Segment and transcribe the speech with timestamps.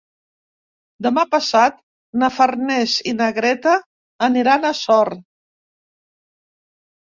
[1.07, 1.77] Demà passat
[2.23, 3.77] na Farners i na Greta
[4.31, 5.25] aniran a Sort.